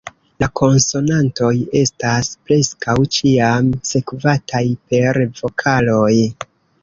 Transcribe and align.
La 0.43 0.47
konsonantoj 0.59 1.51
estas 1.81 2.29
preskaŭ 2.47 2.95
ĉiam 3.17 3.69
sekvataj 3.91 4.65
per 4.93 5.21
vokaloj. 5.43 6.13